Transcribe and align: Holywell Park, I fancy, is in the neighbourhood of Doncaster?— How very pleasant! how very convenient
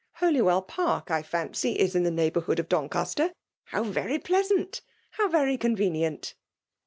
Holywell 0.13 0.63
Park, 0.63 1.11
I 1.11 1.21
fancy, 1.21 1.73
is 1.73 1.93
in 1.93 2.01
the 2.01 2.09
neighbourhood 2.09 2.57
of 2.57 2.67
Doncaster?— 2.67 3.33
How 3.71 3.83
very 3.83 4.17
pleasant! 4.17 4.81
how 5.11 5.27
very 5.27 5.57
convenient 5.57 6.33